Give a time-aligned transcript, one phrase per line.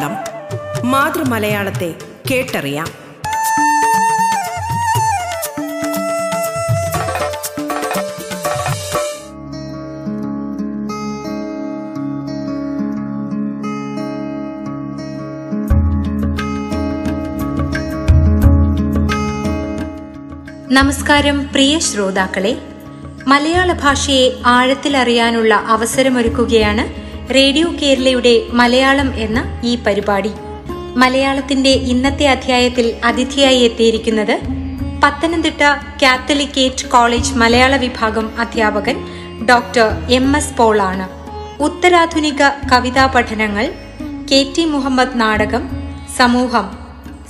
[0.00, 0.90] മലയാളം.
[0.90, 1.94] മാതൃമലയാളത്തെ
[2.30, 2.86] കേട്ടറിയാം.
[20.72, 22.58] നമസ്കാരം പ്രിയ ശ്രോതാക്കളെ.
[23.26, 26.99] മലയാള ഭാഷയെ ആഴത്തിലറിയാനുള്ള അവസരമൊരുക്കുകയാണ്
[27.34, 30.30] റേഡിയോ കേരളയുടെ മലയാളം എന്ന ഈ പരിപാടി.
[30.96, 34.38] മലയാളത്തിന്റെ ഇന്നത്തെ അധ്യായത്തിൽ അതിഥിയായി എത്തിയിരിക്കുന്നത്
[35.02, 35.62] പത്തനംതിട്ട
[36.02, 38.96] കാത്തലിക്കേറ്റ് കോളേജ് മലയാള വിഭാഗം അധ്യാപകൻ
[39.48, 41.08] ഡോക്ടർ എം എസ് പോളാണ്.
[41.62, 43.72] ഉത്തരാധുനിക കവിതാ പഠനങ്ങൾ
[44.32, 45.70] കെ ടി മുഹമ്മദ് നാടകം
[46.16, 46.78] സമൂഹം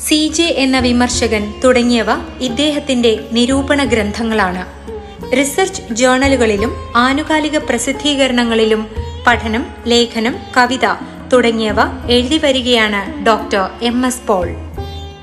[0.07, 2.07] സി ജെ എന്ന വിമർശകൻ തുടങ്ങിയവ
[2.41, 4.67] ഇദ്ദേഹത്തിന്റെ നിരൂപണ ഗ്രന്ഥങ്ങളാണ്.
[5.37, 10.87] റിസർച്ച് ജേണലുകളിലും ആനുകാലിക പ്രസിദ്ധീകരണങ്ങളിലും പഠനം ലേഖനം കവിത
[11.33, 11.77] തുടങ്ങിയവ
[12.11, 14.49] എഴുതി വരികയാണ് ഡോക്ടർ എം എസ് പോൾ.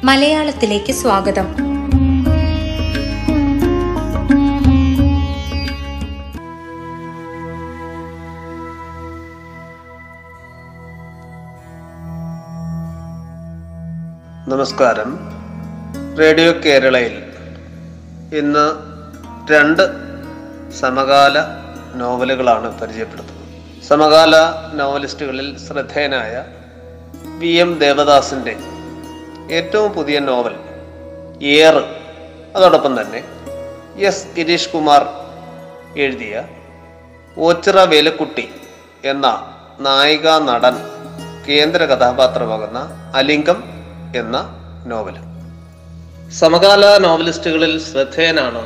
[0.03, 1.48] മലയാളത്തിലേക്ക് സ്വാഗതം.
[14.50, 15.20] നമസ്കാരം.
[16.20, 17.16] റേഡിയോ കേരളയിൽ
[18.38, 18.68] ഇന്ന്
[19.53, 19.84] രണ്ട്
[20.80, 21.34] സമകാല
[21.98, 23.37] നോവലുകളാണ് പരിചയപ്പെടുത്തുന്നത്.
[23.88, 24.36] സമകാല
[24.74, 26.34] നോവലിസ്റ്റുകളിൽ ശ്രദ്ധേയനായ
[27.40, 28.54] വി എം ദേവദാസിന്റെ
[29.58, 30.56] ഏറ്റവും പുതിയ നോവൽ
[31.58, 31.84] ഏറ്
[32.56, 33.22] അതോടൊപ്പം തന്നെ
[34.10, 35.04] എസ് ഗിരീഷ് കുമാർ
[35.96, 36.44] എഴുതിയ
[37.38, 38.46] ഓച്ചിറ വേലക്കുട്ടി
[39.04, 39.26] എന്ന
[39.80, 40.76] നായിക നടൻ
[41.48, 42.80] കേന്ദ്ര കഥാപാത്രമാകുന്ന
[43.16, 43.60] അലിംഗം
[44.16, 44.38] എന്ന
[44.86, 45.18] നോവൽ.
[46.40, 48.64] സമകാല നോവലിസ്റ്റുകളിൽ ശ്രദ്ധേയനാണ്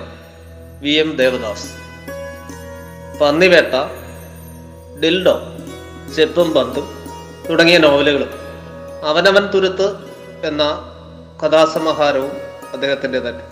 [0.81, 1.69] വി എം ദേവദാസ്.
[3.21, 3.75] പന്നിവേട്ട
[5.01, 5.35] ഡിൽഡോ
[6.15, 6.85] ചെപ്പും പന്തും
[7.49, 8.31] തുടങ്ങിയ നോവലുകളും
[9.09, 9.87] അവനവൻ തുരുത്ത്
[10.49, 10.63] എന്ന
[11.41, 12.33] കഥാസമാഹാരവും
[12.73, 13.45] അദ്ദേഹത്തിന്റെ തന്നെ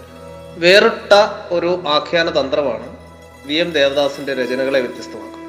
[0.64, 1.14] വേറിട്ട
[1.56, 2.88] ഒരു ആഖ്യാന തന്ത്രമാണ്
[3.48, 5.46] വി എം ദേവദാസിന്റെ രചനകളെ വ്യത്യസ്തമാക്കുന്നത്.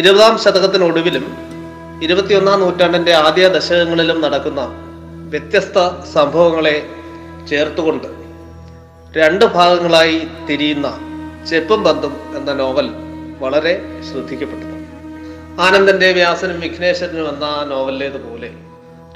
[0.00, 1.26] ഇരുപതാം ശതകത്തിനൊടുവിലും
[2.02, 4.62] ഇരുപത്തിയൊന്നാം നൂറ്റാണ്ടിന്റെ ആദ്യ ദശകങ്ങളിലും നടക്കുന്ന
[5.32, 5.78] വ്യത്യസ്ത
[6.14, 6.76] സംഭവങ്ങളെ
[7.50, 8.08] ചേർത്തുകൊണ്ട്
[9.18, 10.88] രണ്ട് ഭാഗങ്ങളായി തിരിയുന്ന
[11.50, 12.88] ചെപ്പും പന്തും എന്ന നോവൽ
[13.42, 13.74] വളരെ
[14.08, 14.75] ശ്രദ്ധിക്കപ്പെട്ടതാണ്.
[15.60, 18.52] ആനന്ദന്റെ വ്യാസനും വിഘ്നേശ്വരനും എന്ന നോവലിലേതുപോലെ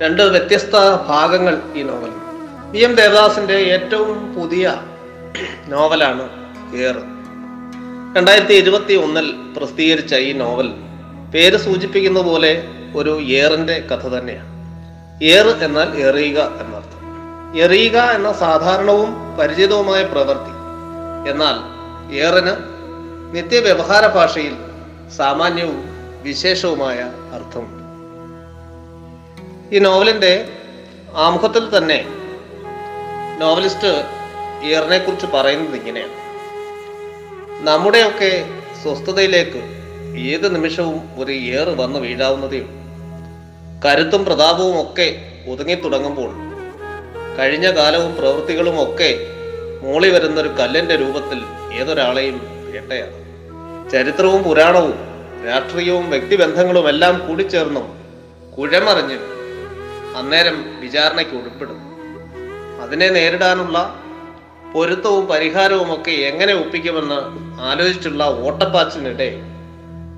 [0.03, 0.73] രണ്ട് വ്യത്യസ്ത
[1.09, 2.11] ഭാഗങ്ങൾ ഈ നോവൽ.
[2.71, 4.83] വി എം ദേവദാസിന്റെ ഏറ്റവും പുതിയ
[5.69, 6.23] നോവലാണ്
[6.77, 6.97] ഏർ.
[8.17, 10.69] രണ്ടായിരത്തി ഇരുപത്തി ഒന്നിൽ പ്രസിദ്ധീകരിച്ച ഈ നോവൽ
[11.35, 14.51] പേര് സൂചിപ്പിക്കുന്ന പോലെ ഒരു ഏറിന്റെ കഥ തന്നെയാണ്.
[15.25, 17.01] ഏർ എന്നാൽ എറിയുക എന്നർത്ഥം.
[17.61, 20.51] എറിയുക എന്ന സാധാരണവും പരിചിതവുമായ പ്രവൃത്തി.
[21.31, 21.81] എന്നാൽ
[22.15, 22.57] ഏറിന്
[23.37, 24.57] നിത്യവ്യവഹാര ഭാഷയിൽ
[25.17, 26.99] സാമാന്യവും വിശേഷവുമായ
[27.35, 27.81] അർത്ഥമുണ്ട്
[29.75, 30.33] ഈ നോവലിന്റെ
[31.15, 32.07] ആമുഖത്തിൽ തന്നെ
[33.41, 33.91] നോവലിസ്റ്റ്
[34.65, 36.17] ഇയറിനെ കുറിച്ച് പറയുന്നത് ഇങ്ങനെയാണ്.
[37.65, 38.33] നമ്മുടെയൊക്കെ
[38.83, 39.61] സ്വസ്ഥതയിലേക്ക്
[40.21, 42.63] ഏത് നിമിഷവും ഒരു ഏറ് വന്ന് വീഴാവുന്നതേ
[43.85, 45.09] കരുത്തും പ്രതാപവും ഒക്കെ
[45.49, 46.31] ഒതുങ്ങി തുടങ്ങുമ്പോൾ
[47.39, 49.11] കഴിഞ്ഞ കാലവും പ്രവൃത്തികളും ഒക്കെ
[49.83, 51.39] മൂളി വരുന്നൊരു കല്ലിന്റെ രൂപത്തിൽ
[51.81, 52.41] ഏതൊരാളെയും
[52.73, 53.17] വേട്ടയാണ്
[53.93, 55.10] ചരിത്രവും പുരാണവും
[55.47, 57.87] രാഷ്ട്രീയവും വ്യക്തിബന്ധങ്ങളും എല്ലാം കൂടിച്ചേർന്നും
[58.57, 59.19] കുഴമറിഞ്ഞ്
[60.17, 61.81] അന്നേരം വിചാരണയ്ക്ക് ഉൾപ്പെടും
[62.83, 63.95] അതിനെ നേരിടാനുള്ള
[64.75, 67.19] പൊരുത്തവും പരിഹാരവും ഒക്കെ എങ്ങനെ ഒപ്പിക്കുമെന്ന്
[67.61, 69.43] ആലോചിച്ചുള്ള ഓട്ടപ്പാച്ചിനിടെ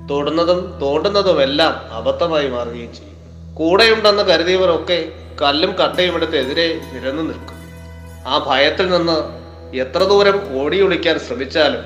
[0.09, 3.09] തൊടുന്നതും തോണ്ടുന്നതുമെല്ലാം അബദ്ധമായി മാറുകയും ചെയ്യും.
[3.55, 7.57] കൂടെയുണ്ടെന്ന് കരുതിയവരൊക്കെ കല്ലും കട്ടയും എടുത്ത് എതിരെ നിരന്നു നിൽക്കും.
[8.27, 9.17] ആ ഭയത്തിൽ നിന്ന്
[9.77, 11.83] എത്ര ദൂരം ഓടിയൊളിക്കാൻ ശ്രമിച്ചാലും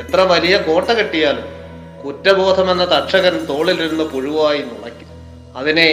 [0.00, 1.53] എത്ര വലിയ കോട്ട കെട്ടിയാലും
[2.04, 5.10] കുറ്റബോധമെന്ന തക്ഷകൻ തോളിലിരുന്ന് പുഴുവായി നുളയ്ക്കും.
[5.56, 5.88] അതിനെ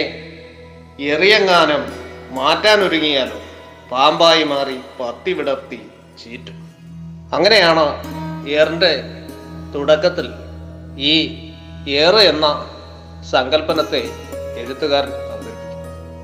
[1.00, 1.82] എറിയങ്ങാനം
[2.30, 3.40] മാറ്റാനൊരുങ്ങിയാലും?
[3.90, 5.78] പാമ്പായി മാറി പത്തി വിടർത്തി
[6.22, 6.58] ചീറ്റും.
[7.34, 7.84] അങ്ങനെയാണ്
[8.48, 8.92] ഏറിന്റെ
[9.74, 10.28] തുടക്കത്തിൽ
[10.98, 11.14] ഈ
[11.88, 12.46] ഏറ് എന്ന
[13.30, 14.02] സങ്കല്പനത്തെ
[14.58, 15.12] എഴുത്തുകാരൻ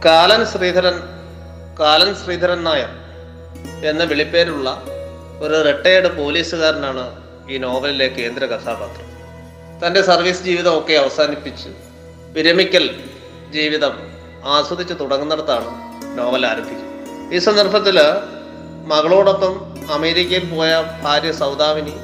[0.05, 0.97] കാലൻ ശ്രീധരൻ
[1.81, 2.93] കാലൻ ശ്രീധരൻ നായർ
[3.85, 4.69] എന്ന വിളിപ്പേരുള്ള
[5.41, 7.05] ഒരു റിട്ടയേർഡ് പോലീസുകാരനാണ്
[7.51, 9.08] ഈ നോവലിലെ കേന്ദ്ര കഥാപാത്രം.
[9.83, 11.69] തന്റെ സർവീസ് ജീവിതം ഒക്കെ അവസാനിപ്പിച്ച്
[12.37, 12.85] വിരമിക്കൽ
[13.51, 13.95] ജീവിതം
[14.45, 15.71] ആസ്വദിച്ച് തുടങ്ങുന്നിടത്താണ്
[16.19, 16.95] നോവൽ ആരംഭിക്കുന്നത്.
[17.35, 17.99] ഈ സന്ദർഭത്തിൽ
[18.93, 19.55] മകളോടൊപ്പം
[19.97, 20.71] അമേരിക്കയിൽ പോയ
[21.05, 21.95] ഭാര്യ സൗദാമിനി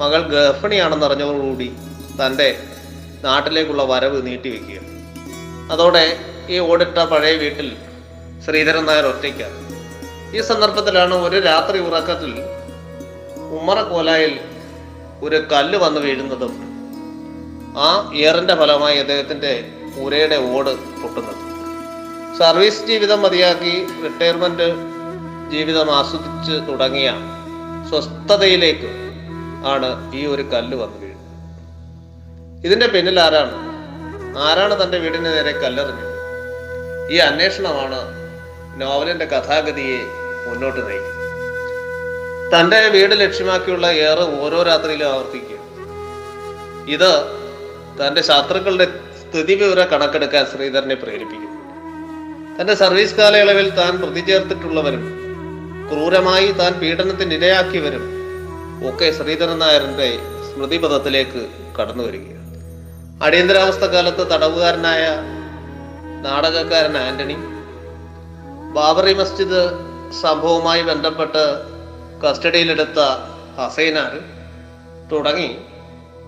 [0.00, 1.68] മകൾ ഗർഭിണിയാണെന്ന് അറിഞ്ഞതോടുകൂടി
[2.20, 2.48] തന്റെ
[3.24, 4.80] നാട്ടിലേക്കുള്ള വരവ് നീട്ടിവെക്കുക
[5.72, 6.04] അതോടെ
[6.48, 7.68] ഈ ഓടിട്ട പഴയ വീട്ടിൽ
[8.44, 9.58] ശ്രീധരൻ നായർ ഒറ്റയ്ക്കാണ്.
[10.36, 12.32] ഈ സന്ദർഭത്തിലാണ് ഒരു രാത്രി ഉറക്കത്തിൽ
[13.58, 14.34] ഉമ്മറ കോലായിൽ
[15.22, 16.52] ഒരു കല്ല് വന്ന് വീഴുന്നതും
[17.78, 19.64] ആ ഇയറിന്റെ ഫലമായി അദ്ദേഹത്തിന്റെ
[19.96, 20.70] പുരയുടെ ഓട്
[21.00, 21.42] പൊട്ടുന്നത്.
[22.38, 24.68] സർവീസ് ജീവിതം മതിയാക്കി റിട്ടയർമെന്റ്
[25.50, 27.14] ജീവിതം ആസ്വദിച്ച് തുടങ്ങിയ
[27.88, 28.90] സ്വസ്ഥതയിലേക്ക്
[29.66, 31.26] ആണ് ഈ ഒരു കല്ല് വന്നു വീഴുന്നത്.
[32.66, 33.54] ഇതിന്റെ പിന്നിൽ ആരാണ്?
[34.38, 36.16] ആരാണ് തന്റെ വീടിന് നേരെ കല്ലെറിഞ്ഞത്?
[37.12, 38.00] ഈ അന്വേഷണമാണ്
[38.80, 39.98] നോവലിന്റെ കഥാഗതിയെ
[40.48, 41.16] മുന്നോട്ട് നയിക്കുന്നത്.
[42.54, 45.56] തന്റെ വീട് ലക്ഷ്യമാക്കിയുള്ള ഏറെ ഓരോ രാത്രിയിലും ആവർത്തിക്കുക.
[46.88, 47.45] ഇത്
[48.00, 48.22] തന്റെ
[49.20, 51.54] സ്ഥിതി വിവര കണക്കെടുക്കാൻ ശ്രീധരനെ പ്രേരിപ്പിക്കുന്നു
[52.58, 55.02] തന്റെ സർവീസ് കാലയളവിൽ താൻ പ്രതിചേർത്തിട്ടുള്ളവരും
[55.88, 58.04] ക്രൂരമായി താൻ പീഡനത്തിന് ഇരയാക്കിയവരും
[58.88, 60.08] ഒക്കെ ശ്രീധരൻ നായരുടെ
[60.46, 61.42] സ്മൃതിപഥത്തിലേക്ക്
[61.78, 62.32] കടന്നു വരികയാണ്.
[63.24, 65.04] അടിയന്തരാവസ്ഥ കാലത്ത് തടവുകാരനായ
[66.24, 67.36] നാടകക്കാരൻ ആന്റണി
[68.74, 69.62] ബാബറി മസ്ജിദ്
[70.22, 71.44] സംഭവവുമായി ബന്ധപ്പെട്ട്
[72.24, 73.00] കസ്റ്റഡിയിലെടുത്ത
[73.58, 74.12] ഹസൈനാർ
[75.12, 75.50] തുടങ്ങി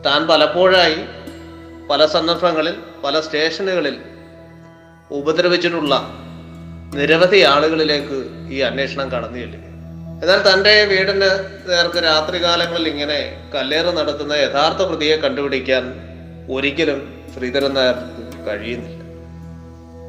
[0.07, 0.99] താൻ പലപ്പോഴായി
[1.89, 2.75] പല സന്ദർഭങ്ങളിൽ
[3.05, 3.97] പല സ്റ്റേഷനുകളിൽ
[5.11, 5.95] ഉപദ്രവിച്ചിട്ടുള്ള
[6.95, 8.19] നിരവധി ആളുകളിലേക്ക്
[8.51, 9.65] ഈ അന്വേഷണം കടന്നു ചെല്ലുക
[10.23, 11.31] എന്നാൽ തന്റെ വീടിന്
[11.69, 13.19] നേർക്ക് രാത്രികാലങ്ങളിൽ ഇങ്ങനെ
[13.55, 15.85] കല്ലേറ് നടത്തുന്ന യഥാർത്ഥ പ്രതിയെ കണ്ടുപിടിക്കാൻ
[16.51, 17.01] ഒരിക്കലും
[17.35, 18.95] ശ്രീധരൻ നായർക്ക് കഴിയുന്നില്ല.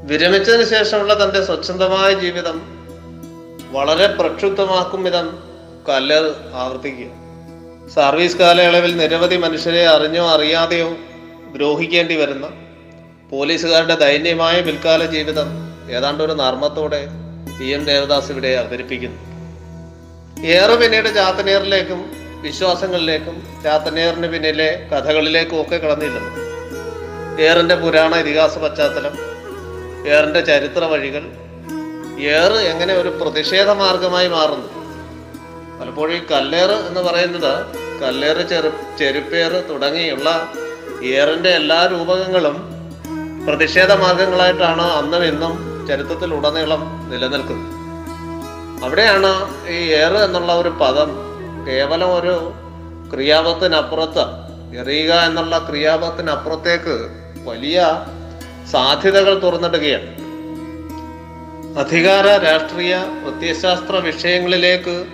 [0.03, 2.57] വിരമിച്ചതിന് ശേഷമുള്ള തന്റെ സ്വച്ഛന്തമായ ജീവിതം
[3.71, 5.27] വളരെ പ്രക്ഷുബ്ധമാക്കും വിധം
[5.89, 7.11] കല്ലേറ് ആവർത്തിക്കുക
[7.95, 10.89] സർവീസ് കാലയളവിൽ നിരവധി മനുഷ്യരെ അറിഞ്ഞോ അറിയാതെയോ
[11.55, 12.47] ദ്രോഹിക്കേണ്ടി വരുന്ന
[13.31, 15.49] പോലീസുകാരുടെ ദയനീയമായ പിൽക്കാല ജീവിതം
[15.91, 17.07] ഏതാണ്ട് ഒരു നർമ്മത്തോടെ
[17.59, 19.19] പി എം ദേവദാസ് ഇവിടെ അവതരിപ്പിക്കുന്നു.
[20.45, 21.99] ഏറെ പിന്നീട് ചാത്തനേറിലേക്കും
[22.41, 26.31] വിശ്വാസങ്ങളിലേക്കും ചാത്തനേറിന് പിന്നിലെ കഥകളിലേക്കും ഒക്കെ കടന്നില്ലെന്നു
[27.43, 29.15] ഏറിന്റെ പുരാണ ഇതിഹാസ പശ്ചാത്തലം
[30.09, 31.23] ഏറിന്റെ ചരിത്ര വഴികൾ
[32.19, 34.69] ഏറ് എങ്ങനെ ഒരു പ്രതിഷേധ മാർഗമായി മാറുന്നു.
[35.79, 37.53] പലപ്പോഴും ഈ കല്ലേറ് എന്ന് പറയുന്നത്
[38.01, 40.29] കല്ലേറ് ചെറു ചെരുപ്പേറ് തുടങ്ങിയുള്ള
[41.05, 42.79] ഏറിന്റെ എല്ലാ രൂപകങ്ങളും
[43.47, 47.75] പ്രതിഷേധ മാർഗങ്ങളായിട്ടാണ് അന്നും ഇന്നും ചരിത്രത്തിൽ ഉടനീളം നിലനിൽക്കുന്നത്.
[48.83, 49.31] അവിടെയാണ്
[49.69, 51.09] ഈ ഏറ് എന്നുള്ള ഒരു പദം
[51.67, 52.53] കേവലം ഒരു
[53.13, 54.25] ക്രിയാപത്തിനപ്പുറത്ത്
[54.79, 57.09] എറിയുക എന്നുള്ള ക്രിയാപത്തിനപ്പുറത്തേക്ക്
[57.43, 58.05] വലിയ
[58.71, 60.09] സാധ്യതകൾ തുറന്നിടുകയാണ്.
[61.79, 65.05] അധികാര രാഷ്ട്രീയ പ്രത്യയശാസ്ത്ര വിഷയങ്ങളിലേക്ക്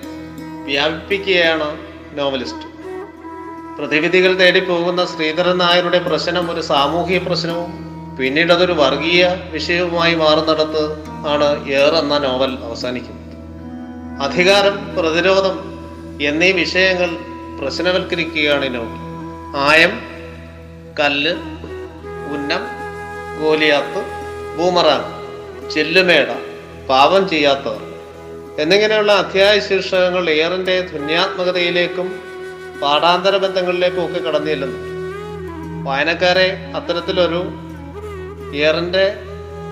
[0.65, 1.77] വ്യാപിപ്പിക്കുകയാണ്
[2.17, 2.74] നോവലിസ്റ്റ്.
[3.79, 7.85] പ്രതിവിധികൾ തേടി പോകുന്ന ശ്രീധരൻ നായരുടെ പ്രശ്നം ഒരു സാമൂഹിക പ്രശ്നവും
[8.19, 13.25] പിന്നീട് അതൊരു വർഗീയ വിഷയവുമായി മാറുന്നിടത്ത് ആണ് ഏർ എന്ന നോവൽ അവസാനിക്കുന്നത്.
[14.23, 15.59] അധികാരം പ്രതിരോധം
[16.21, 17.09] എന്നീ വിഷയങ്ങൾ
[17.61, 19.05] പ്രശ്നവൽക്കരിക്കുകയാണ് നോവൽ.
[19.57, 20.01] ആയം
[20.99, 21.31] കല്ല്
[22.31, 22.67] ഉന്നം
[23.43, 24.05] ഗോലിയാത്ത്
[24.57, 25.25] ബൂമറാങ്
[25.71, 26.27] ചെല്ലുമേട
[26.89, 27.81] പാപം ചെയ്യാത്തവർ.
[28.59, 32.24] എന്നിങ്ങനെയുള്ള അധ്യായ ശീർഷകങ്ങൾ ഏറിന്റെ ധന്യാത്മകതയിലേക്കും
[32.81, 34.79] പാഠാന്തര ബന്ധങ്ങളിലേക്കും ഒക്കെ കടന്നു ചെല്ലുന്നു.
[35.89, 37.43] വായനക്കാരെ അത്തരത്തിലൊരു
[38.53, 39.19] ഇയറിന്റെ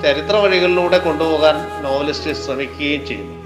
[0.03, 3.43] ചരിത്ര വഴികളിലൂടെ കൊണ്ടുപോകാൻ നോവലിസ്റ്റ് ശ്രമിക്കുകയും ചെയ്യുന്നു.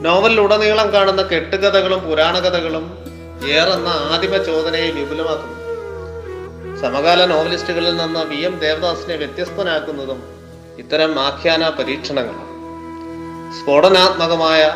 [0.00, 2.98] നോവലിലുടനീളം കാണുന്ന കെട്ടുകഥകളും പുരാണകഥകളും
[3.48, 5.60] ഏറെന്ന ആദിമ ചോദനയെ വിപുലമാക്കുന്നു.
[6.80, 10.22] സമകാല നോവലിസ്റ്റുകളിൽ നിന്ന് വി എം ദേവദാസിനെ വ്യത്യസ്തനാക്കുന്നതും
[10.78, 12.50] ഇത്തരം ആഖ്യാന പരീക്ഷണങ്ങളാണ്.
[13.60, 14.74] സ്ഫോടനാത്മകമായ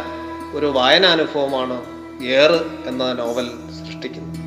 [0.55, 1.77] ഒരു വായനാനുഭവമാണ്
[2.25, 3.51] ഏറ് എന്ന നോവൽ
[4.05, 4.41] സൃഷ്ടിക്കുന്നത്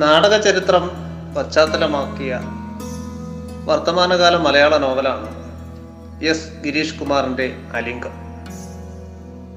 [0.00, 0.84] നാടക ചരിത്രം
[1.34, 2.32] പശ്ചാത്തലമാക്കിയ
[3.68, 5.28] വർത്തമാനകാല മലയാള നോവലാണ്
[6.30, 7.46] എസ് ഗിരീഷ് കുമാറിന്റെ
[7.78, 8.14] അലിംഗം.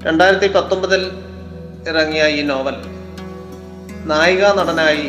[0.06, 1.02] രണ്ടായിരത്തി പത്തൊമ്പതിൽ
[1.90, 2.76] ഇറങ്ങിയ ഈ നോവൽ
[4.12, 5.06] നായികാ നടനായി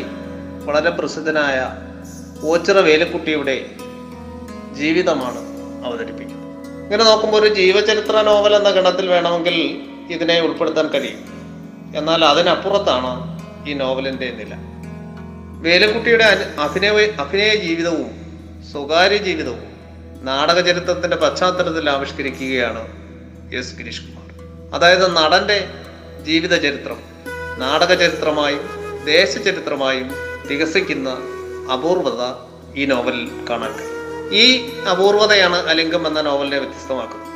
[0.68, 1.58] വളരെ പ്രസിദ്ധനായ
[2.50, 3.58] ഓച്ചിറ വേലക്കുട്ടിയുടെ
[4.80, 5.42] ജീവിതമാണ്
[5.86, 6.50] അവതരിപ്പിക്കുന്നത്.
[6.86, 9.56] ഇങ്ങനെ നോക്കുമ്പോൾ ഒരു ജീവചരിത്ര നോവൽ എന്ന ഗണത്തിൽ വേണമെങ്കിൽ
[10.16, 11.22] ഇതിനെ ഉൾപ്പെടുത്താൻ കഴിയും.
[11.94, 13.12] എന്നാൽ അതിനപ്പുറത്താണ്
[13.68, 14.54] ഈ നോവലിന്റെ നില.
[15.62, 18.10] വേലുക്കുട്ടിയുടെ അഭിനയ അഭിനയ ജീവിതവും
[18.72, 19.62] സ്വകാര്യ ജീവിതവും
[20.22, 22.82] നാടക ചരിത്രത്തിന്റെ പശ്ചാത്തലത്തിൽ ആവിഷ്കരിക്കുകയാണ്
[23.54, 24.28] എസ് ഗിരീഷ് കുമാർ
[24.74, 25.68] അതായത് നടന്റെ
[26.22, 26.98] ജീവിത ചരിത്രം
[27.58, 28.64] നാടക ചരിത്രമായും
[29.04, 30.10] ദേശചരിത്രമായും
[30.46, 31.08] വികസിക്കുന്ന
[31.72, 32.22] അപൂർവത
[32.76, 34.34] ഈ നോവലിൽ കാണാൻ കഴിയും.
[34.34, 34.46] ഈ
[34.90, 37.28] അപൂർവതയാണ് അലിംഗം എന്ന നോവലിനെ വ്യത്യസ്തമാക്കുന്നത്.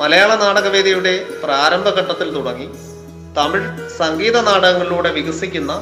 [0.00, 2.68] മലയാള നാടകവേദിയുടെ പ്രാരംഭഘട്ടത്തിൽ തുടങ്ങി
[3.36, 5.72] തമിഴ് സംഗീത നാടകങ്ങളിലൂടെ വികസിക്കുന്ന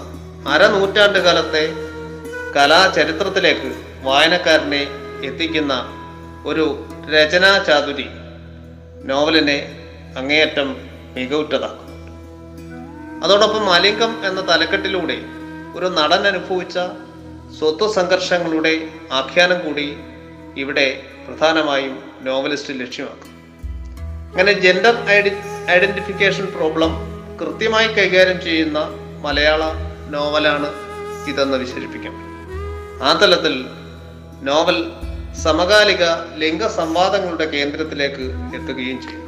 [0.48, 1.64] അരനൂറ്റാണ്ട് കാലത്തെ
[2.56, 3.70] കലാചരിത്രത്തിലേക്ക്
[4.04, 4.82] വായനക്കാരനെ
[5.22, 5.74] എത്തിക്കുന്ന
[6.46, 6.66] ഒരു
[7.08, 8.08] രചനാ ചാതുരി
[9.04, 9.58] നോവലിനെ
[10.16, 10.68] അങ്ങേയറ്റം
[11.16, 11.80] മികവുറ്റതാക്കും
[13.24, 15.18] അതോടൊപ്പം അലിംഗം എന്ന തലക്കെട്ടിലൂടെ
[15.74, 16.78] ഒരു നടൻ അനുഭവിച്ച
[17.58, 18.74] സ്വത്വ സംഘർഷങ്ങളുടെ
[19.12, 19.86] ആഖ്യാനം കൂടി
[20.56, 20.86] ഇവിടെ
[21.26, 23.30] പ്രധാനമായും നോവലിസ്റ്റ് ലക്ഷ്യമാക്കും
[24.30, 25.32] അങ്ങനെ ജെൻഡർ ഐഡി
[25.70, 26.92] ഐഡന്റിഫിക്കേഷൻ പ്രോബ്ലം
[27.40, 28.78] കൃത്യമായി കൈകാര്യം ചെയ്യുന്ന
[29.20, 29.64] മലയാള
[30.10, 30.68] നോവലാണ്
[31.30, 32.14] ഇതെന്ന് വിശേഷിപ്പിക്കാം.
[33.02, 33.54] ആ തലത്തിൽ
[34.42, 34.78] നോവൽ
[35.42, 36.04] സമകാലിക
[36.38, 38.24] ലിംഗ സംവാദങ്ങളുടെ കേന്ദ്രത്തിലേക്ക്
[38.58, 39.22] എത്തുകയും ചെയ്യുന്നു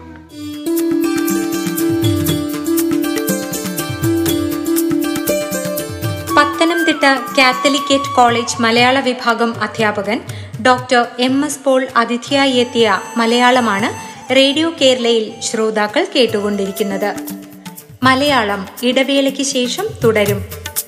[6.37, 7.05] പത്തനംതിട്ട
[7.39, 10.21] കാത്തലിക്കേറ്റ് കോളേജ് മലയാള വിഭാഗം അധ്യാപകൻ
[10.67, 13.89] ഡോക്ടർ എം എസ് പോൾ അതിഥിയായി എത്തിയ മലയാളമാണ്
[14.35, 17.11] റേഡിയോ കേരളയിൽ ശ്രോതാക്കൾ കേട്ടുകൊണ്ടിരിക്കുന്നത്.
[18.07, 20.37] മലയാളം ഇടവേളയ്ക്ക് ശേഷം തുടരും.
[20.37, 20.87] പത്തനംതിട്ട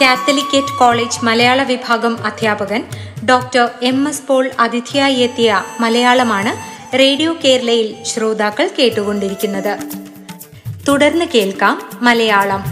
[0.00, 2.84] കാത്തലിക്കേറ്റ് കോളേജ് മലയാള വിഭാഗം അധ്യാപകൻ
[3.30, 10.05] ഡോക്ടർ എം എസ് പോൾ അതിഥിയായി എത്തിയ മലയാളമാണ് റേഡിയോ കേരളയിൽ ശ്രോതാക്കൾ കേട്ടുകൊണ്ടിരിക്കുന്നത്.
[10.88, 12.62] തുടർന്ന് കേൾക്കാം മലയാളം.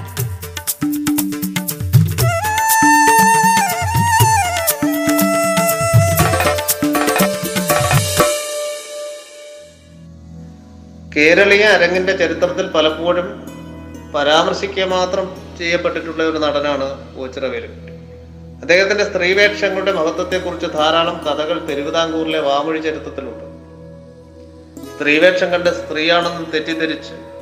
[11.17, 13.27] കേരളീയ അരങ്ങിന്റെ ചരിത്രത്തിൽ പലപ്പോഴും
[14.15, 17.93] പരാമർശിക്കുക മാത്രം ചെയ്യപ്പെട്ടിട്ടുള്ള ഒരു നടനാണ് ഓച്ചിറ വേലുക്കുട്ടി
[18.61, 23.45] അദ്ദേഹത്തിന്റെ സ്ത്രീവേഷങ്ങളുടെ മഹത്വത്തെക്കുറിച്ച് ധാരാളം കഥകൾ തിരുവിതാംകൂറിലെ വാമൊഴി ചരിത്രത്തിലുണ്ട്.
[24.95, 27.34] സ്ത്രീവേഷം കണ്ട് സ്ത്രീയാണെന്ന് തെറ്റിദ്ധരിച്ച്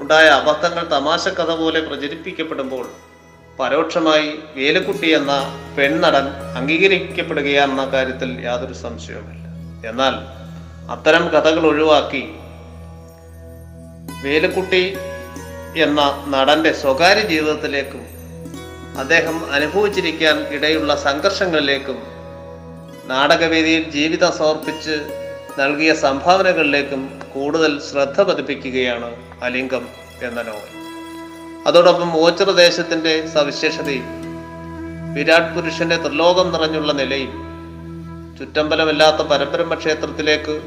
[0.00, 2.86] ഉണ്ടായ അബദ്ധങ്ങൾ തമാശ കഥ പോലെ പ്രചരിപ്പിക്കപ്പെടുമ്പോൾ
[3.58, 5.32] പരോക്ഷമായി വേലുക്കുട്ടി എന്ന
[5.78, 6.26] പെൺനടൻ
[6.58, 9.44] അംഗീകരിക്കപ്പെടുകയാണെന്ന കാര്യത്തിൽ യാതൊരു സംശയവുമില്ല.
[9.88, 10.14] എന്നാൽ
[10.90, 12.24] അത്തരം കഥകൾ ഒഴിവാക്കി
[14.24, 14.96] വേലുക്കുട്ടി
[15.76, 18.04] എന്ന നടന്റെ സ്വകാര്യ ജീവിതത്തിലേക്കും
[18.98, 21.98] അദ്ദേഹം അനുഭവിച്ചിരിക്കാൻ ഇടയുള്ള സംഘർഷങ്ങളിലേക്കും
[23.06, 24.96] നാടകവേദിയിൽ ജീവിതം സമർപ്പിച്ച്
[25.58, 29.88] നൽകിയ സംഭാവനകളിലേക്കും കൂടുതൽ ശ്രദ്ധ പതിപ്പിക്കുകയാണ് അലിംഗം
[30.22, 30.86] എന്ന നോവൽ.
[31.66, 34.08] അതോടൊപ്പം ഓച്ചിറ ദേശത്തിന്റെ സവിശേഷതയും
[35.14, 37.46] വിരാട് പുരുഷന്റെ ത്രിലോകം നിറഞ്ഞുള്ള നിലയും
[38.38, 40.60] ചുറ്റമ്പലമില്ലാത്ത പരബ്രഹ്മ ക്ഷേത്രത്തിലേക്ക്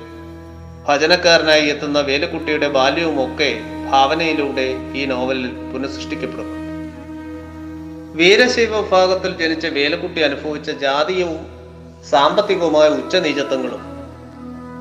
[0.88, 6.56] ഭജനക്കാരനായി എത്തുന്ന വേലുക്കുട്ടിയുടെ ബാല്യവുമൊക്കെ ഭാവനയിലൂടെ ഈ നോവലിൽ പുനഃസൃഷ്ടിക്കപ്പെടുന്നു.
[8.16, 11.46] വീരശൈവ വിഭാഗത്തിൽ ജനിച്ച വേലുക്കുട്ടി അനുഭവിച്ച ജാതീയവും
[12.10, 13.99] സാമ്പത്തികവുമായ ഉച്ചനീചത്വങ്ങളും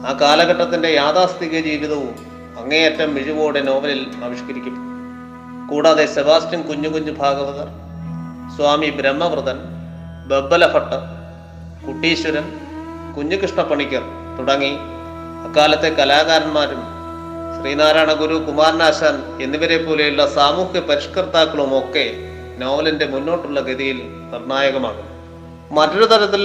[0.05, 2.13] ആ കാലഘട്ടത്തിന്റെ യാഥാസ്ഥിക ജീവിതവും
[2.59, 4.75] അങ്ങേയറ്റം മിഴിവോടെ നോവലിൽ ആവിഷ്കരിക്കും.
[5.69, 7.69] കൂടാതെ സെബാസ്റ്റ്യൻ കുഞ്ഞു കുഞ്ഞു ഭാഗവതർ
[8.57, 9.59] സ്വാമി ബ്രഹ്മവ്രതൻ
[10.27, 10.99] ബബ്ബലഭട്ട്
[11.87, 12.47] കുട്ടീശ്വരൻ
[13.17, 14.05] കുഞ്ഞുകൃഷ്ണ പണിക്കർ
[14.39, 14.73] തുടങ്ങി
[15.45, 16.81] അക്കാലത്തെ കലാകാരന്മാരും
[17.57, 22.07] ശ്രീനാരായണ ഗുരു കുമാരനാശാൻ എന്നിവരെ പോലെയുള്ള സാമൂഹ്യ പരിഷ്കർത്താക്കളും ഒക്കെ
[22.59, 23.99] നോവലിന്റെ മുന്നോട്ടുള്ള ഗതിയിൽ
[24.33, 25.07] നിർണായകമാകും
[25.77, 26.43] മറ്റൊരു തരത്തിൽ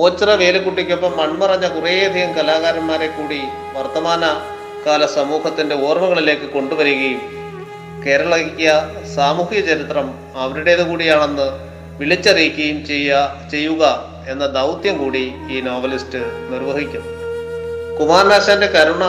[0.00, 3.40] ഓച്ചിറ വേലുക്കുട്ടിക്കൊപ്പം മൺമറഞ്ഞ കുറേയധികം കലാകാരന്മാരെ കൂടി
[3.76, 4.24] വർത്തമാന
[4.84, 7.20] കാല സമൂഹത്തിന്റെ ഓർമ്മകളിലേക്ക് കൊണ്ടുവരികയും
[8.04, 8.68] കേരളീയ
[9.16, 10.06] സാമൂഹിക ചരിത്രം
[10.42, 11.48] അവരുടേത് കൂടിയാണെന്ന്
[12.00, 13.82] വിളിച്ചറിയിക്കുകയും ചെയ്യുക ചെയ്യുക
[14.32, 16.20] എന്ന ദൗത്യം കൂടി ഈ നോവലിസ്റ്റ്
[16.52, 17.10] നിർവഹിക്കുന്നു.
[17.98, 19.04] കുമാരനാശാന്റെ കരുണ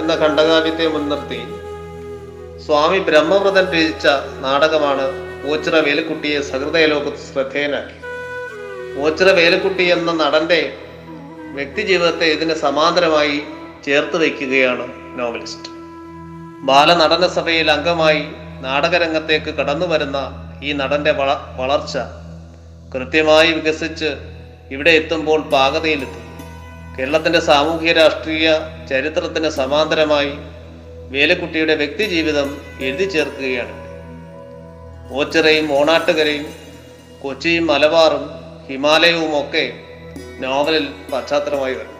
[0.00, 1.40] എന്ന ഖണ്ഡകാവ്യത്തെ മുൻനിർത്തി
[2.66, 4.06] സ്വാമി ബ്രഹ്മവ്രതൻ രചിച്ച
[4.44, 5.06] നാടകമാണ്
[5.52, 7.96] ഓച്ചിറ വേലുക്കുട്ടിയെ സഹൃദയ ലോകത്ത് ശ്രദ്ധേയനാക്കി.
[8.98, 10.72] ഓച്ചിറ വേലക്കുട്ടി എന്ന നടന്റെ
[11.54, 13.42] വ്യക്തിജീവിതത്തെ ഇതിന് സമാന്തരമായി
[13.86, 15.70] ചേർത്ത് വയ്ക്കുകയാണ് നോവലിസ്റ്റ്.
[16.62, 18.22] ബാലനടന സഭയിൽ അംഗമായി
[18.60, 20.18] നാടകരംഗത്തേക്ക് കടന്നു വരുന്ന
[20.62, 21.98] ഈ നടന്റെ വള വളർച്ച
[22.94, 24.16] കൃത്യമായി വികസിച്ച്
[24.70, 26.24] ഇവിടെ എത്തുമ്പോൾ പാകതയിലെത്തും.
[26.98, 28.54] കേരളത്തിന്റെ സാമൂഹ്യ രാഷ്ട്രീയ
[28.90, 30.32] ചരിത്രത്തിന് സമാന്തരമായി
[31.10, 33.74] വേലുക്കുട്ടിയുടെ വ്യക്തിജീവിതം എഴുതി ചേർക്കുകയാണ്.
[35.12, 36.46] ഓച്ചിറയും ഓണാട്ടുകരയും
[37.22, 38.37] കൊച്ചിയും മലബാറും
[38.68, 39.64] ഹിമാലയവും ഒക്കെ
[40.42, 41.94] നോവലിൽ പശ്ചാത്തലമായി വരുന്നു.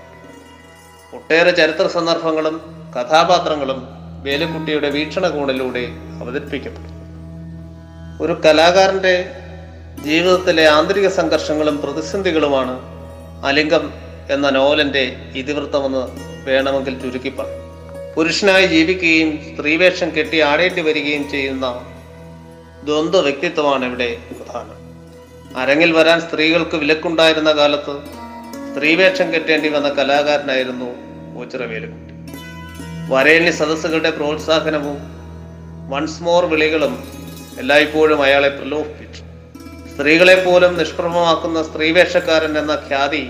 [1.16, 2.56] ഒട്ടേറെ ചരിത്ര സന്ദർഭങ്ങളും
[2.96, 3.80] കഥാപാത്രങ്ങളും
[4.24, 5.84] വേലുക്കുട്ടിയുടെ വീക്ഷണകോണിലൂടെ
[6.22, 6.94] അവതരിപ്പിക്കപ്പെടും
[8.24, 9.14] ഒരു കലാകാരന്റെ
[10.06, 12.74] ജീവിതത്തിലെ ആന്തരിക സംഘർഷങ്ങളും പ്രതിസന്ധികളുമാണ്
[13.48, 13.84] അലിംഗം
[14.34, 15.04] എന്ന നോവലിന്റെ
[15.40, 16.02] ഇതിവൃത്തമെന്ന്
[16.48, 17.64] വേണമെങ്കിൽ ചുരുക്കി പറയും
[18.14, 21.66] പുരുഷനായി ജീവിക്കുകയും സ്ത്രീവേഷം കെട്ടി ആടേണ്ടി വരികയും ചെയ്യുന്ന
[22.88, 24.77] ദ്വന്ദ്വ വ്യക്തിത്വമാണ് ഇവിടെ പ്രധാനം.
[25.58, 27.94] അരങ്ങിൽ വരാൻ സ്ത്രീകൾക്ക് വിലക്കുണ്ടായിരുന്ന കാലത്ത്
[28.70, 30.88] സ്ത്രീവേഷം കെട്ടേണ്ടി വന്ന കലാകാരനായിരുന്നു
[31.36, 32.04] ഓച്ചിറ വേലുക്കുട്ടി
[33.12, 34.98] വരേണ്യ സദസ്സുകളുടെ പ്രോത്സാഹനവും
[35.88, 36.94] വൺസ് മോർ വിളികളും
[37.58, 39.22] എല്ലായ്പ്പോഴും അയാളെ പ്രലോഭിപ്പിച്ചു.
[39.92, 43.22] സ്ത്രീകളെ പോലും നിഷ്പ്രഭമാക്കുന്ന സ്ത്രീവേഷക്കാരൻ എന്ന ഖ്യാതി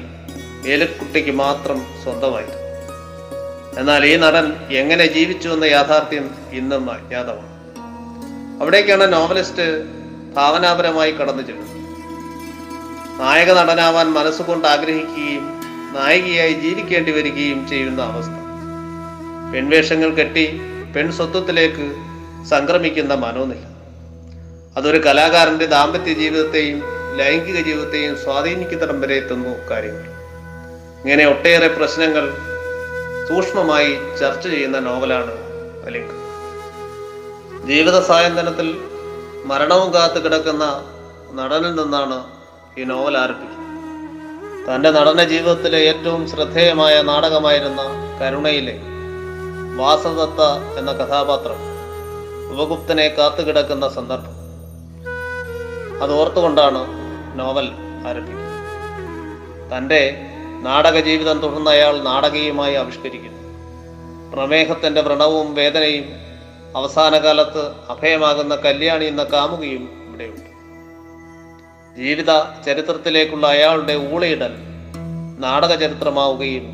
[0.64, 2.64] വേലുക്കുട്ടിക്ക് മാത്രം സ്വന്തമായിരുന്നു
[3.78, 7.54] എന്നാൽ ഈ നടൻ എങ്ങനെ ജീവിച്ചു എന്ന യാഥാർത്ഥ്യം ഇന്നും അജ്ഞാതമാണ്
[8.60, 9.66] അവിടേക്കാണ് നോവലിസ്റ്റ്
[10.36, 11.67] ഭാവനാപരമായി കടന്നു ചെല്ലുന്നത്
[13.20, 15.44] നായക നടനാവാൻ മനസ്സുകൊണ്ട് ആഗ്രഹിക്കുകയും
[15.96, 18.36] നായികയായി ജീവിക്കേണ്ടി വരികയും ചെയ്യുന്ന അവസ്ഥ.
[19.52, 20.46] പെൺവേഷങ്ങൾ കെട്ടി
[20.94, 21.86] പെൺ സ്വത്വത്തിലേക്ക്
[22.50, 23.64] സംക്രമിക്കുന്ന മനോനില.
[24.76, 26.78] അതൊരു കലാകാരന്റെ ദാമ്പത്യ ജീവിതത്തെയും
[27.18, 30.06] ലൈംഗിക ജീവിതത്തെയും സ്വാധീനിക്കുന്നിടം വരെ എത്തുന്നു കാര്യങ്ങൾ.
[31.02, 32.24] ഇങ്ങനെ ഒട്ടേറെ പ്രശ്നങ്ങൾ
[33.28, 35.34] സൂക്ഷ്മമായി ചർച്ച ചെയ്യുന്ന നോവലാണ്
[35.86, 36.14] അലിങ്ക്
[37.68, 38.68] ജീവിത സായന്തനത്തിൽ
[39.50, 40.64] മരണവും കാത്തു കിടക്കുന്ന
[41.38, 42.18] നടനിൽ നിന്നാണ്
[42.78, 43.56] ഈ നോവൽ ആരംഭിക്കുന്നത്
[44.66, 47.82] തന്റെ നടന ജീവിതത്തിലെ ഏറ്റവും ശ്രദ്ധേയമായ നാടകമായിരുന്ന
[48.20, 48.74] കരുണയിലെ
[49.76, 50.42] വാസദത്ത
[50.78, 51.60] എന്ന കഥാപാത്രം
[52.52, 54.34] ഉപഗുപ്തനെ കാത്തുകിടക്കുന്ന സന്ദർഭം.
[56.02, 56.82] അത് ഓർത്തുകൊണ്ടാണ്
[57.38, 57.68] നോവൽ
[58.08, 58.46] ആരംഭിക്കുന്നത്.
[59.72, 60.02] തന്റെ
[60.62, 63.42] നാടക ജീവിതം തുടർന്ന് അയാൾ നാടകീയമായി ആവിഷ്കരിക്കുന്നു.
[64.32, 66.04] പ്രമേഹത്തിന്റെ വ്രണവും വേദനയും
[66.76, 70.47] അവസാന കാലത്ത് അഭയമാകുന്ന കല്യാണി എന്ന കാമുകിയും ഇവിടെയുണ്ട്.
[71.96, 72.32] ജീവിത
[72.66, 74.52] ചരിത്രത്തിലേക്കുള്ള അയാളുടെ ഊളയിടൽ
[75.38, 76.66] നാടക ചരിത്രമാവുകയും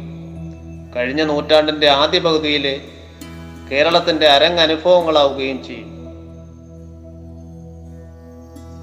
[0.96, 2.80] കഴിഞ്ഞ നൂറ്റാണ്ടിന്റെ ആദ്യ പകുതിയിലെ
[3.70, 5.90] കേരളത്തിന്റെ അരങ്ങനുഭവങ്ങളാവുകയും ചെയ്യും.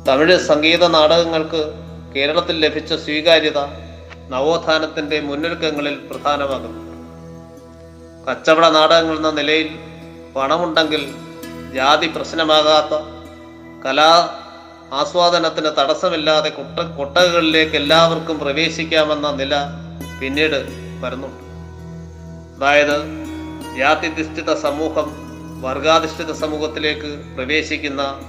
[0.07, 1.73] തമിഴ് സംഗീത നാടകങ്ങൾക്ക്
[2.15, 3.59] കേരളത്തിൽ ലഭിച്ച സ്വീകാര്യത
[4.29, 6.91] നവോത്ഥാനത്തിന്റെ മുന്നൊരുക്കങ്ങളിൽ പ്രധാനമാകുന്നു.
[8.25, 9.69] കച്ചവട നാടകങ്ങൾ എന്ന നിലയിൽ
[10.35, 11.13] പണമുണ്ടെങ്കിൽ
[11.75, 12.93] ജാതി പ്രശ്നമാകാത്ത
[13.85, 14.40] കലാ
[14.93, 19.55] ആസ്വാദനത്തിന് തടസ്സമില്ലാതെ കൊട്ട കൊട്ടകളിലേക്ക് എല്ലാവർക്കും പ്രവേശിക്കാമെന്ന നില
[20.21, 20.57] പിന്നീട്
[21.01, 21.43] വരുന്നുണ്ട്.
[22.57, 22.97] അതായത്
[23.77, 25.07] ജാതിധിഷ്ഠിത സമൂഹം
[25.61, 28.19] വർഗാധിഷ്ഠിത സമൂഹത്തിലേക്ക് പ്രവേശിക്കുന്ന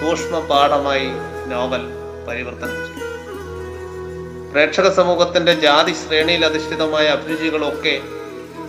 [0.00, 1.08] സൂക്ഷ്മ പാഠമായി
[1.46, 1.82] നോവൽ
[2.28, 3.08] പരിവർത്തനം ചെയ്തു.
[4.52, 8.00] പ്രേക്ഷക സമൂഹത്തിന്റെ ജാതി ശ്രേണിയിൽ അധിഷ്ഠിതമായ അഭിരുചികളൊക്കെ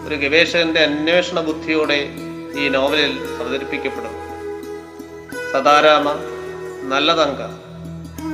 [0.07, 2.09] ഒരു ഗവേഷകന്റെ അന്വേഷണ ബുദ്ധിയോടെ
[2.55, 4.19] ഈ നോവലിൽ അവതരിപ്പിക്കപ്പെടുന്നു.
[5.53, 6.09] സദാരാമ
[6.91, 7.41] നല്ലതങ്ക.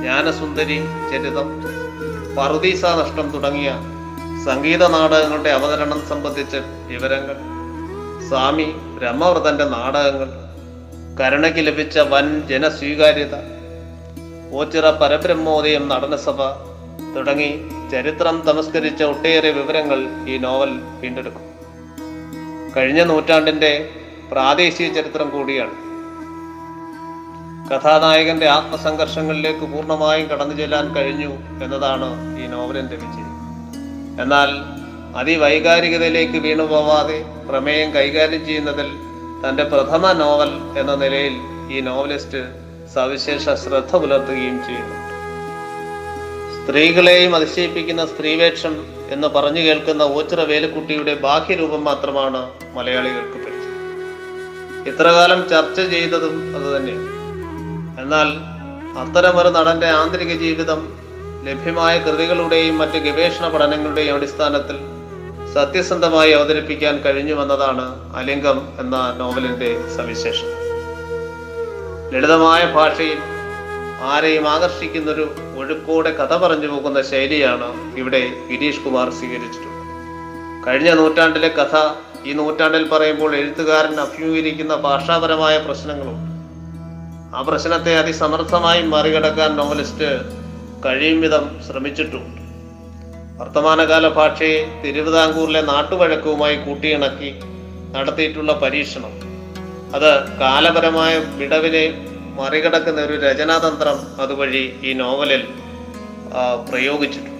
[0.00, 0.78] ജ്ഞാനസുന്ദരി
[1.10, 1.48] ചരിതം
[2.38, 3.70] പറുദീസ നഷ്ടം തുടങ്ങിയ
[4.46, 7.36] സംഗീത നാടകങ്ങളുടെ അവതരണം സംബന്ധിച്ച വിവരങ്ങൾ
[8.28, 10.28] സ്വാമി ബ്രഹ്മവ്രതന്റെ നാടകങ്ങൾ
[11.20, 13.34] കരുണയ്ക്ക് ലഭിച്ച വൻ ജനസ്വീകാര്യത
[14.52, 16.40] ഓച്ചിറ പരബ്രഹ്മോദയം നടനസഭ
[17.16, 17.50] തുടങ്ങി
[17.92, 21.44] ചരിത്രം തമസ്കരിച്ച ഒട്ടേറെ വിവരങ്ങൾ ഈ നോവൽ വീണ്ടെടുക്കും.
[22.76, 23.88] കഴിഞ്ഞ നൂറ്റാണ്ടിന്റെ
[24.32, 25.87] പ്രാദേശിക ചരിത്രം കൂടിയാണ്.
[27.70, 33.34] കഥാനായകന്റെ ആത്മസംഘർഷങ്ങളിലേക്ക് പൂർണമായും കടന്നു ചെല്ലാൻ കഴിഞ്ഞു എന്നതാണ് ഈ നോവലിന്റെ വിജയം.
[34.20, 34.50] എന്നാൽ
[35.18, 38.86] അതിവൈകാരികതയിലേക്ക് വീണുപോവാതെ പ്രമേയം കൈകാര്യം ചെയ്യുന്നതിൽ
[39.44, 41.32] തന്റെ പ്രഥമ നോവൽ എന്ന നിലയിൽ
[41.72, 42.40] ഈ നോവലിസ്റ്റ്
[42.94, 44.96] സവിശേഷ ശ്രദ്ധ പുലർത്തുകയും ചെയ്യുന്നു.
[46.64, 53.78] സ്ത്രീകളെയും അതിശയിപ്പിക്കുന്ന സ്ത്രീവേഷം എന്ന് പറഞ്ഞു കേൾക്കുന്ന ഓച്ചിറ വേലുക്കുട്ടിയുടെ ബാഹ്യരൂപം മാത്രമാണ് മലയാളികൾക്ക് പരിചയം.
[54.92, 57.17] ഇത്രകാലം ചർച്ച ചെയ്തതും അതുതന്നെയാണ്
[57.98, 58.28] എന്നാൽ
[58.98, 60.80] അത്തരമൊരു നടന്റെ ആന്തരിക ജീവിതം
[61.44, 64.78] ലഭ്യമായ കൃതികളുടെയും മറ്റ് ഗവേഷണ പഠനങ്ങളുടെയും അടിസ്ഥാനത്തിൽ
[65.54, 70.50] സത്യസന്ധമായി അവതരിപ്പിക്കാൻ കഴിഞ്ഞുവെന്നതാണ് അലിംഗം എന്ന നോവലിന്റെ സവിശേഷം
[72.12, 73.18] ലളിതമായ ഭാഷയിൽ
[74.02, 79.74] ആരെയും ആകർഷിക്കുന്നൊരു ഒഴുക്കോടെ കഥ പറഞ്ഞു പോകുന്ന ശൈലിയാണ് ഇവിടെ ഗിരീഷ് കുമാർ സ്വീകരിച്ചിട്ടുള്ളത്.
[80.66, 81.74] കഴിഞ്ഞ നൂറ്റാണ്ടിലെ കഥ
[82.26, 86.27] ഈ നൂറ്റാണ്ടിൽ പറയുമ്പോൾ എഴുത്തുകാരൻ അഭിമുഖീകരിക്കുന്ന ഭാഷാപരമായ പ്രശ്നങ്ങളുണ്ട്
[87.36, 90.10] ആ പ്രശ്നത്തെ അതിസമർത്ഥമായി മറികടക്കാൻ നോവലിസ്റ്റ്
[90.84, 92.36] കഴിയും വിധം ശ്രമിച്ചിട്ടുണ്ട്
[93.38, 97.30] വർത്തമാനകാല ഭാഷയെ തിരുവിതാംകൂറിലെ നാട്ടുവഴക്കവുമായി കൂട്ടിയിണക്കി
[97.94, 99.12] നടത്തിയിട്ടുള്ള പരീക്ഷണം.
[99.96, 100.10] അത്
[100.40, 101.84] കാലപരമായ വിടവിനെ
[102.38, 105.42] മറികടക്കുന്ന ഒരു രചനാതന്ത്രം അതുവഴി ഈ നോവലിൽ
[106.70, 107.34] പ്രയോഗിച്ചിട്ടുണ്ട്.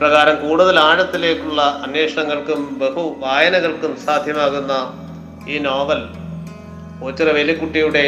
[0.00, 4.74] പ്രകാരം കൂടുതൽ ആഴത്തിലേക്കുള്ള അന്വേഷണങ്ങൾക്കും ബഹു വായനകൾക്കും സാധ്യമാകുന്ന
[5.52, 6.00] ഈ നോവൽ
[7.06, 8.04] ഓച്ചിറ വേലിക്കുട്ടിയുടെ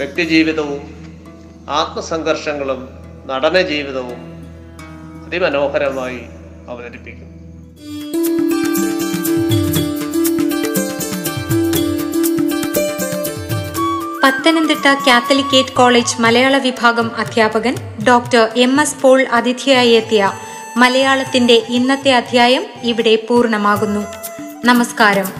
[0.00, 0.82] വ്യക്തിജീവിതവും
[1.68, 2.88] ആത്മസംഘർഷങ്ങളും
[3.26, 4.20] നടന ജീവിതവും
[5.26, 6.20] അതിമനോഹരമായി
[6.68, 7.30] അവതരിപ്പിക്കും.
[14.24, 17.76] പത്തനംതിട്ട കാത്തലിക്കേറ്റ് കോളേജ് മലയാള വിഭാഗം അധ്യാപകൻ
[18.08, 20.32] ഡോക്ടർ എം എസ് പോൾ അതിഥിയായി എത്തിയ
[20.76, 24.06] മലയാളത്തിന്റെ ഇന്നത്തെ അധ്യായം ഇവിടെ പൂർണമാകുന്നു.
[24.64, 25.39] നമസ്കാരം.